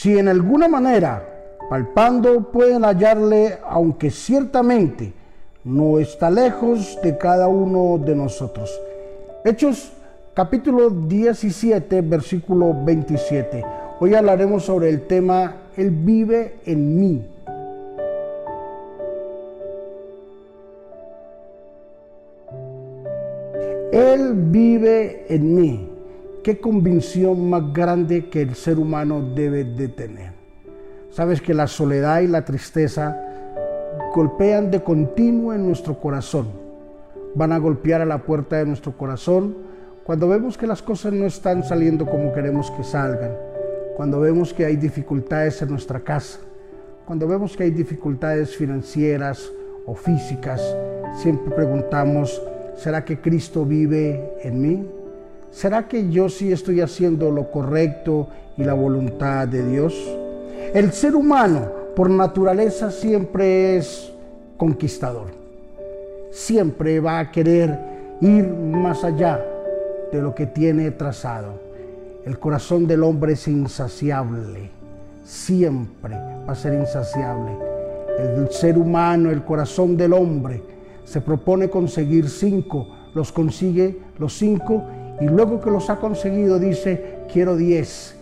[0.00, 5.12] Si en alguna manera, palpando, pueden hallarle, aunque ciertamente
[5.62, 8.80] no está lejos de cada uno de nosotros.
[9.44, 9.92] Hechos
[10.32, 13.62] capítulo 17, versículo 27.
[14.00, 17.26] Hoy hablaremos sobre el tema Él vive en mí.
[23.92, 25.89] Él vive en mí.
[26.42, 30.32] Qué convicción más grande que el ser humano debe de tener.
[31.10, 33.16] Sabes que la soledad y la tristeza
[34.14, 36.48] golpean de continuo en nuestro corazón.
[37.34, 39.56] Van a golpear a la puerta de nuestro corazón
[40.04, 43.32] cuando vemos que las cosas no están saliendo como queremos que salgan.
[43.96, 46.38] Cuando vemos que hay dificultades en nuestra casa.
[47.06, 49.50] Cuando vemos que hay dificultades financieras
[49.84, 50.62] o físicas.
[51.16, 52.40] Siempre preguntamos,
[52.80, 54.86] ¿Será que Cristo vive en mí?
[55.50, 59.94] ¿Será que yo sí estoy haciendo lo correcto y la voluntad de Dios?
[60.72, 64.12] El ser humano por naturaleza siempre es
[64.56, 65.28] conquistador.
[66.30, 67.76] Siempre va a querer
[68.20, 69.44] ir más allá
[70.12, 71.54] de lo que tiene trazado.
[72.24, 74.70] El corazón del hombre es insaciable.
[75.24, 76.14] Siempre
[76.48, 77.52] va a ser insaciable.
[78.18, 80.62] El ser humano, el corazón del hombre,
[81.04, 84.84] se propone conseguir cinco, los consigue los cinco
[85.20, 88.16] y luego que los ha conseguido dice, quiero diez.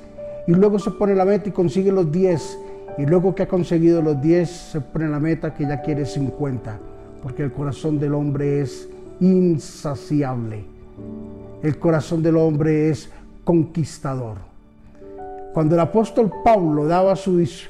[0.46, 2.58] Y luego se pone la meta y consigue los diez.
[2.96, 6.78] Y luego que ha conseguido los diez, se pone la meta que ya quiere cincuenta.
[7.22, 8.88] Porque el corazón del hombre es
[9.20, 10.64] insaciable.
[11.62, 13.10] El corazón del hombre es
[13.44, 14.38] conquistador.
[15.54, 17.68] Cuando el apóstol Pablo daba sus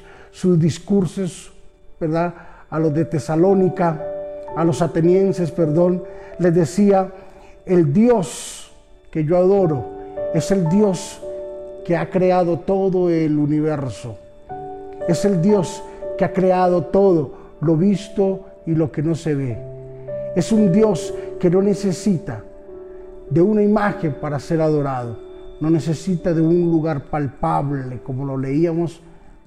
[0.59, 1.53] discursos,
[1.99, 2.33] ¿verdad?
[2.69, 4.03] A los de Tesalónica,
[4.55, 6.03] a los atenienses, perdón,
[6.39, 7.11] les decía,
[7.65, 8.48] el Dios
[9.11, 9.85] que yo adoro
[10.33, 11.21] es el Dios
[11.85, 14.17] que ha creado todo el universo.
[15.07, 15.81] Es el Dios
[16.17, 19.57] que ha creado todo, lo visto y lo que no se ve.
[20.35, 22.43] Es un Dios que no necesita
[23.29, 25.17] de una imagen para ser adorado.
[25.59, 29.01] No necesita de un lugar palpable, como lo leíamos,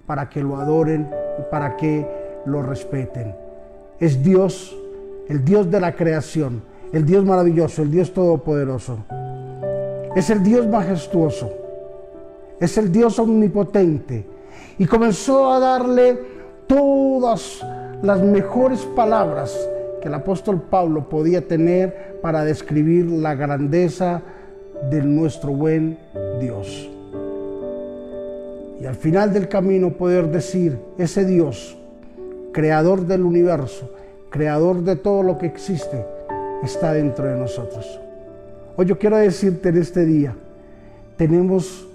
[0.07, 1.09] para que lo adoren
[1.39, 2.07] y para que
[2.45, 3.35] lo respeten.
[4.01, 4.77] Es Dios
[5.29, 6.63] el Dios de la creación,
[6.93, 8.99] el Dios maravilloso, el Dios todopoderoso.
[10.15, 11.51] Es el Dios majestuoso,
[12.61, 14.27] es el Dios omnipotente.
[14.79, 16.19] Y comenzó a darle
[16.67, 17.65] todas
[18.03, 19.57] las mejores palabras
[20.03, 24.21] que el apóstol Pablo podía tener para describir la grandeza
[24.91, 25.99] de nuestro buen
[26.41, 26.91] Dios.
[28.81, 31.79] Y al final del camino poder decir, ese Dios,
[32.53, 33.89] creador del universo,
[34.29, 36.05] creador de todo lo que existe,
[36.65, 38.02] está dentro de nosotros.
[38.75, 40.35] Hoy yo quiero decirte en este día,
[41.19, 41.87] tenemos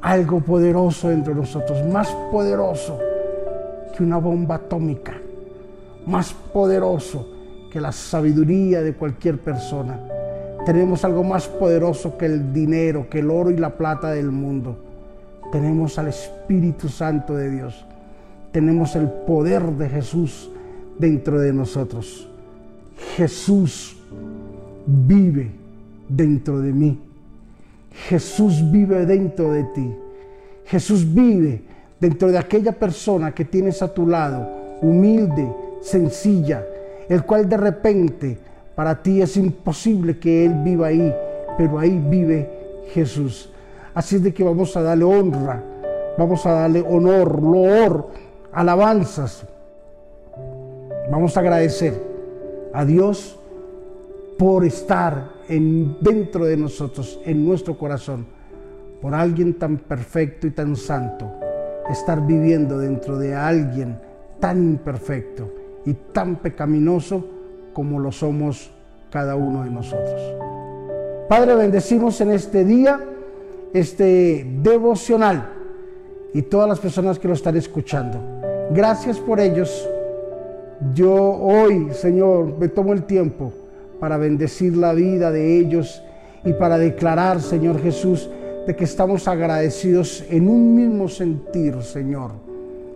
[0.00, 2.98] algo poderoso dentro de nosotros, más poderoso
[3.94, 5.14] que una bomba atómica,
[6.06, 7.28] más poderoso
[7.70, 10.00] que la sabiduría de cualquier persona.
[10.64, 14.76] Tenemos algo más poderoso que el dinero, que el oro y la plata del mundo.
[15.52, 17.84] Tenemos al Espíritu Santo de Dios.
[18.50, 20.50] Tenemos el poder de Jesús
[20.98, 22.28] dentro de nosotros.
[23.16, 23.96] Jesús
[24.86, 25.67] vive
[26.08, 26.98] dentro de mí.
[28.08, 29.94] Jesús vive dentro de ti.
[30.66, 31.62] Jesús vive
[32.00, 34.48] dentro de aquella persona que tienes a tu lado,
[34.82, 36.64] humilde, sencilla,
[37.08, 38.38] el cual de repente
[38.74, 41.12] para ti es imposible que Él viva ahí,
[41.56, 42.48] pero ahí vive
[42.92, 43.50] Jesús.
[43.94, 45.62] Así es de que vamos a darle honra,
[46.16, 48.08] vamos a darle honor, loor,
[48.52, 49.44] alabanzas,
[51.10, 51.94] Vamos a agradecer
[52.74, 53.38] a Dios
[54.38, 58.24] por estar en, dentro de nosotros, en nuestro corazón,
[59.02, 61.28] por alguien tan perfecto y tan santo,
[61.90, 63.98] estar viviendo dentro de alguien
[64.38, 65.52] tan imperfecto
[65.84, 67.24] y tan pecaminoso
[67.72, 68.70] como lo somos
[69.10, 70.20] cada uno de nosotros.
[71.28, 73.00] Padre, bendecimos en este día
[73.74, 75.50] este devocional
[76.32, 78.18] y todas las personas que lo están escuchando.
[78.70, 79.88] Gracias por ellos
[80.94, 83.52] yo hoy, Señor, me tomo el tiempo
[84.00, 86.02] para bendecir la vida de ellos
[86.44, 88.28] y para declarar, Señor Jesús,
[88.66, 92.32] de que estamos agradecidos en un mismo sentir, Señor.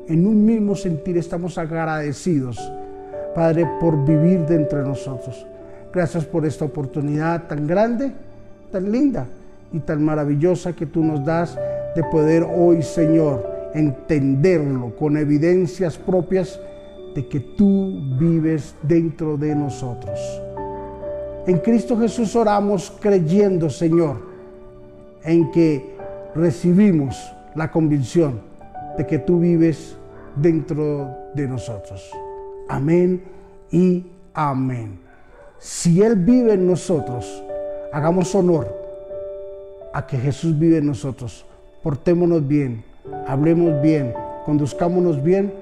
[0.08, 2.58] En un mismo sentir estamos agradecidos,
[3.34, 5.46] Padre, por vivir de nosotros.
[5.92, 8.12] Gracias por esta oportunidad tan grande,
[8.70, 9.26] tan linda
[9.72, 11.56] y tan maravillosa que tú nos das
[11.94, 16.60] de poder hoy, Señor, entenderlo con evidencias propias
[17.14, 20.18] de que tú vives dentro de nosotros.
[21.46, 24.20] En Cristo Jesús oramos creyendo, Señor,
[25.24, 25.96] en que
[26.36, 27.16] recibimos
[27.56, 28.40] la convicción
[28.96, 29.96] de que tú vives
[30.36, 32.10] dentro de nosotros.
[32.68, 33.24] Amén
[33.72, 35.00] y amén.
[35.58, 37.42] Si Él vive en nosotros,
[37.92, 38.72] hagamos honor
[39.92, 41.44] a que Jesús vive en nosotros.
[41.82, 42.84] Portémonos bien,
[43.26, 45.52] hablemos bien, conduzcámonos bien,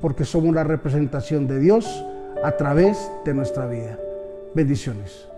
[0.00, 2.04] porque somos la representación de Dios
[2.42, 3.98] a través de nuestra vida.
[4.54, 5.28] Bendiciones.